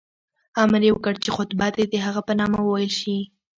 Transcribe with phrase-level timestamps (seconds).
[0.61, 3.17] امر یې وکړ چې خطبه دې د هغه په نامه وویل شي.